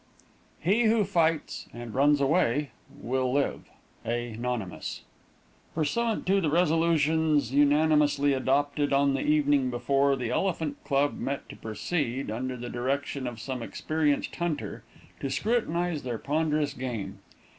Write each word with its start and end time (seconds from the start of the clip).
"He 0.59 0.85
who 0.85 1.03
fights 1.03 1.67
and 1.71 1.93
runs 1.93 2.19
away, 2.21 2.71
Will 2.89 3.31
live" 3.31 3.69
A. 4.03 4.35
NONYMOUS. 4.35 5.01
Pursuant 5.75 6.25
to 6.25 6.41
the 6.41 6.49
resolutions 6.49 7.53
unanimously 7.53 8.33
adopted 8.33 8.93
on 8.93 9.13
the 9.13 9.21
evening 9.21 9.69
before, 9.69 10.15
the 10.15 10.31
Elephant 10.31 10.83
Club 10.85 11.19
met 11.19 11.47
to 11.49 11.55
proceed, 11.55 12.31
under 12.31 12.57
the 12.57 12.67
direction 12.67 13.27
of 13.27 13.39
some 13.39 13.61
experienced 13.61 14.35
hunter, 14.37 14.83
to 15.19 15.29
scrutinize 15.29 16.01
their 16.01 16.17
ponderous 16.17 16.73
game. 16.73 17.19